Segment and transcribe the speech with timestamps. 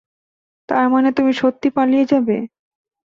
[0.69, 2.37] তারমানে তুমি সত্যি পালিয়ে যাবে?